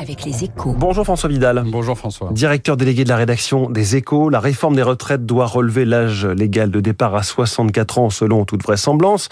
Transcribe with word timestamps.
avec 0.00 0.24
les 0.24 0.44
échos. 0.44 0.74
Bonjour 0.78 1.04
François 1.04 1.28
Vidal. 1.28 1.62
Bonjour 1.66 1.96
François. 1.96 2.30
Directeur 2.32 2.78
délégué 2.78 3.04
de 3.04 3.10
la 3.10 3.16
rédaction 3.16 3.68
des 3.68 3.96
échos, 3.96 4.30
la 4.30 4.40
réforme 4.40 4.74
des 4.74 4.82
retraites 4.82 5.26
doit 5.26 5.44
relever 5.44 5.84
l'âge 5.84 6.24
légal 6.24 6.70
de 6.70 6.80
départ 6.80 7.14
à 7.14 7.22
64 7.22 7.98
ans 7.98 8.08
selon 8.08 8.46
toute 8.46 8.62
vraisemblance. 8.62 9.28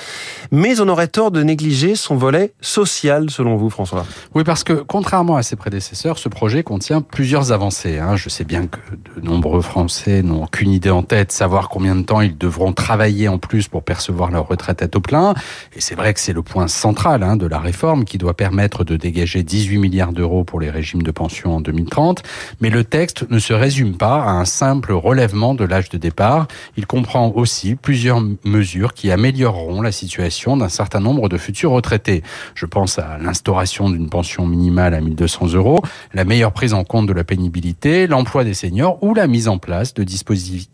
Mais 0.51 0.81
on 0.81 0.89
aurait 0.89 1.09
tort 1.09 1.31
de 1.31 1.43
négliger 1.43 1.95
son 1.95 2.17
volet 2.17 2.53
social 2.61 3.31
selon 3.31 3.57
vous 3.57 3.71
François? 3.71 4.04
Oui 4.35 4.45
parce 4.45 4.62
que 4.62 4.75
contrairement 4.75 5.37
à 5.37 5.43
ses 5.43 5.57
prédécesseurs, 5.57 6.19
ce 6.19 6.28
projet 6.28 6.62
contient 6.62 7.00
plusieurs 7.00 7.50
avancées. 7.50 7.98
Hein. 7.98 8.16
Je 8.16 8.28
sais 8.28 8.44
bien 8.44 8.66
que 8.66 8.78
de 9.16 9.26
nombreux 9.26 9.62
Français 9.62 10.22
n'ont 10.22 10.44
aucune 10.44 10.71
idée 10.71 10.90
en 10.90 11.03
tête, 11.03 11.32
savoir 11.32 11.71
combien 11.71 11.96
de 11.96 12.03
temps 12.03 12.21
ils 12.21 12.37
devront 12.37 12.74
travailler 12.74 13.28
en 13.28 13.38
plus 13.38 13.69
pour 13.69 13.82
percevoir 13.82 14.30
leur 14.30 14.46
retraite 14.46 14.82
à 14.82 14.88
taux 14.88 15.00
plein. 15.00 15.32
Et 15.74 15.80
c'est 15.80 15.94
vrai 15.94 16.12
que 16.12 16.20
c'est 16.20 16.34
le 16.34 16.42
point 16.42 16.69
central 16.69 17.23
hein, 17.23 17.37
de 17.37 17.46
la 17.46 17.59
réforme 17.59 18.05
qui 18.05 18.19
doit 18.19 18.34
permettre 18.34 18.84
de 18.84 18.96
dégager 18.96 19.42
18 19.42 19.78
milliards 19.78 20.12
d'euros 20.12 20.45
pour 20.45 20.58
les 20.61 20.70
régimes 20.70 21.02
de 21.02 21.11
pension 21.11 21.56
en 21.56 21.61
2030. 21.61 22.23
Mais 22.60 22.70
le 22.70 22.84
texte 22.84 23.27
ne 23.30 23.38
se 23.38 23.52
résume 23.52 23.96
pas 23.96 24.23
à 24.23 24.30
un 24.30 24.45
simple 24.45 24.92
relèvement 24.92 25.55
de 25.55 25.65
l'âge 25.65 25.88
de 25.88 25.98
départ. 25.98 26.46
Il 26.77 26.87
comprend 26.87 27.32
aussi 27.34 27.74
plusieurs 27.74 28.23
mesures 28.45 28.95
qui 28.95 29.10
amélioreront 29.10 29.82
la 29.82 29.92
situation 29.92 30.56
d'un 30.56 30.68
certain 30.68 31.01
nombre 31.01 31.29
de 31.29 31.38
futurs 31.38 31.70
retraités. 31.70 32.23
Je 32.55 32.66
pense 32.66 32.98
à 32.98 33.18
l'instauration 33.18 33.91
d'une 33.91 34.09
pension 34.09 34.46
minimale 34.46 34.95
à 34.95 35.01
1200 35.01 35.55
euros, 35.55 35.80
la 36.15 36.24
meilleure 36.24 36.52
prise 36.52 36.74
en 36.74 36.84
compte 36.84 37.06
de 37.06 37.12
la 37.12 37.24
pénibilité, 37.24 38.06
l'emploi 38.06 38.45
des 38.45 38.54
seniors 38.54 39.02
ou 39.02 39.15
la 39.15 39.27
mise 39.27 39.48
en 39.48 39.59
place 39.59 39.95
de 39.95 40.04
dispositifs 40.04 40.68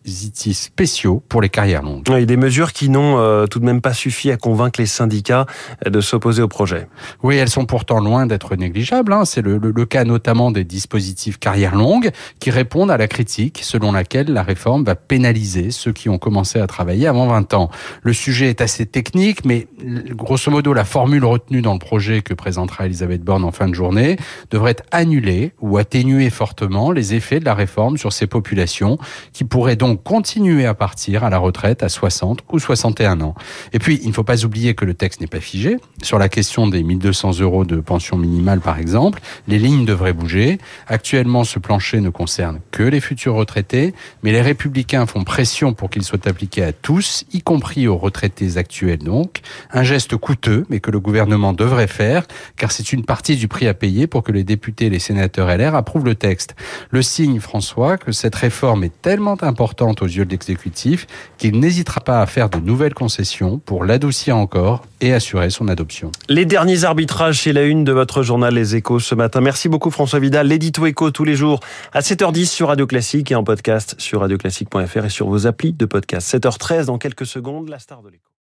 spéciaux 0.56 1.22
pour 1.28 1.41
les 1.41 1.48
carrières 1.48 1.82
longues. 1.82 2.10
A 2.10 2.24
des 2.24 2.36
mesures 2.36 2.72
qui 2.72 2.88
n'ont 2.88 3.19
euh, 3.19 3.46
tout 3.46 3.58
de 3.58 3.64
même 3.64 3.80
pas 3.80 3.92
suffi 3.92 4.30
à 4.30 4.36
convaincre 4.36 4.80
les 4.80 4.86
syndicats 4.86 5.46
de 5.84 6.00
s'opposer 6.00 6.42
au 6.42 6.48
projet. 6.48 6.88
Oui, 7.22 7.36
elles 7.36 7.50
sont 7.50 7.66
pourtant 7.66 8.00
loin 8.00 8.27
d'être 8.27 8.56
négligeables. 8.56 9.12
Hein. 9.12 9.24
C'est 9.24 9.42
le, 9.42 9.58
le, 9.58 9.72
le, 9.74 9.87
cas 9.87 10.05
notamment 10.05 10.51
des 10.51 10.64
dispositifs 10.64 11.38
carrière 11.38 11.74
longue 11.74 12.10
qui 12.41 12.51
répondent 12.51 12.91
à 12.91 12.96
la 12.96 13.08
critique 13.08 13.61
selon 13.62 13.92
laquelle 13.92 14.28
la 14.28 14.42
réforme 14.42 14.84
va 14.84 14.94
pénaliser 14.94 15.70
ceux 15.70 15.92
qui 15.92 16.08
ont 16.08 16.19
commencé 16.19 16.58
à 16.58 16.66
travailler 16.66 17.06
avant 17.06 17.27
20 17.27 17.55
ans. 17.55 17.70
Le 18.03 18.12
sujet 18.12 18.48
est 18.48 18.61
assez 18.61 18.86
technique, 18.86 19.44
mais 19.44 19.66
grosso 20.11 20.50
modo, 20.50 20.72
la 20.72 20.84
formule 20.84 21.25
retenue 21.25 21.62
dans 21.62 21.75
le 21.75 21.78
projet 21.78 22.22
que 22.22 22.34
présentera 22.34 22.86
Elisabeth 22.86 23.22
Borne 23.22 23.44
en 23.44 23.53
fin 23.53 23.69
de 23.69 23.75
journée 23.75 24.16
devrait 24.50 24.77
annuler 24.91 25.53
ou 25.61 25.78
atténuer 25.78 26.31
fortement 26.31 26.91
les 26.91 27.14
effets 27.14 27.41
de 27.41 27.44
la 27.44 27.55
réforme 27.55 27.97
sur 27.97 28.12
ces 28.12 28.27
populations 28.27 28.98
qui 29.33 29.44
pourraient 29.44 29.77
donc 29.77 30.03
continuer 30.03 30.66
à 30.66 30.75
partir 30.75 31.25
à 31.25 31.31
la 31.31 31.38
retraite 31.38 31.83
à 31.83 31.88
60 31.88 32.41
ou 32.53 32.59
61 32.59 33.20
ans. 33.20 33.34
Et 33.72 33.78
puis, 33.78 34.00
il 34.03 34.09
ne 34.09 34.12
faut 34.12 34.25
pas 34.25 34.44
oublier 34.44 34.75
que 34.75 34.84
le 34.84 34.94
texte 34.94 35.20
n'est 35.20 35.27
pas 35.27 35.41
figé. 35.41 35.77
Sur 36.03 36.19
la 36.19 36.28
question 36.28 36.66
des 36.66 36.83
1200 36.83 37.41
euros 37.41 37.64
de 37.64 37.77
pension 37.77 38.16
minimale, 38.16 38.61
par 38.61 38.78
exemple, 38.78 39.20
lignes 39.64 39.86
devraient 39.86 40.12
bouger. 40.12 40.58
Actuellement, 40.86 41.42
ce 41.42 41.58
plancher 41.58 42.00
ne 42.00 42.10
concerne 42.10 42.60
que 42.70 42.82
les 42.82 43.00
futurs 43.00 43.34
retraités, 43.34 43.94
mais 44.22 44.30
les 44.30 44.42
républicains 44.42 45.06
font 45.06 45.24
pression 45.24 45.72
pour 45.72 45.88
qu'il 45.88 46.02
soit 46.02 46.26
appliqué 46.26 46.62
à 46.62 46.72
tous, 46.72 47.24
y 47.32 47.40
compris 47.40 47.88
aux 47.88 47.96
retraités 47.96 48.58
actuels 48.58 48.98
donc. 48.98 49.40
Un 49.72 49.82
geste 49.82 50.16
coûteux, 50.16 50.66
mais 50.68 50.80
que 50.80 50.90
le 50.90 51.00
gouvernement 51.00 51.54
devrait 51.54 51.86
faire, 51.86 52.26
car 52.56 52.72
c'est 52.72 52.92
une 52.92 53.04
partie 53.04 53.36
du 53.36 53.48
prix 53.48 53.66
à 53.66 53.72
payer 53.72 54.06
pour 54.06 54.22
que 54.22 54.32
les 54.32 54.44
députés 54.44 54.86
et 54.86 54.90
les 54.90 54.98
sénateurs 54.98 55.48
LR 55.48 55.74
approuvent 55.74 56.04
le 56.04 56.14
texte. 56.14 56.54
Le 56.90 57.00
signe, 57.00 57.40
François, 57.40 57.96
que 57.96 58.12
cette 58.12 58.34
réforme 58.34 58.84
est 58.84 59.00
tellement 59.00 59.42
importante 59.42 60.02
aux 60.02 60.06
yeux 60.06 60.26
de 60.26 60.30
l'exécutif 60.30 61.06
qu'il 61.38 61.58
n'hésitera 61.58 62.02
pas 62.02 62.20
à 62.20 62.26
faire 62.26 62.50
de 62.50 62.58
nouvelles 62.58 62.94
concessions 62.94 63.58
pour 63.64 63.84
l'adoucir 63.84 64.36
encore 64.36 64.84
et 65.00 65.14
assurer 65.14 65.48
son 65.48 65.68
adoption. 65.68 66.12
Les 66.28 66.44
derniers 66.44 66.84
arbitrages, 66.84 67.40
c'est 67.42 67.52
la 67.52 67.62
une 67.62 67.84
de 67.84 67.92
votre 67.92 68.22
journal 68.22 68.54
Les 68.54 68.76
Échos 68.76 69.00
ce 69.00 69.14
matin. 69.14 69.40
Merci 69.55 69.69
beaucoup 69.69 69.92
François 69.92 70.19
Vidal. 70.19 70.48
L'édito 70.48 70.84
Écho 70.84 71.12
tous 71.12 71.22
les 71.22 71.36
jours 71.36 71.60
à 71.92 72.00
7h10 72.00 72.47
sur 72.47 72.66
Radio 72.66 72.88
Classique 72.88 73.30
et 73.30 73.36
en 73.36 73.44
podcast 73.44 73.94
sur 73.98 74.19
radioclassique.fr 74.22 75.05
et 75.05 75.08
sur 75.08 75.28
vos 75.28 75.47
applis 75.47 75.72
de 75.72 75.86
podcast. 75.86 76.28
7h13 76.34 76.86
dans 76.86 76.98
quelques 76.98 77.25
secondes, 77.25 77.69
la 77.69 77.78
star 77.78 78.03
de 78.03 78.09
l'écho. 78.09 78.34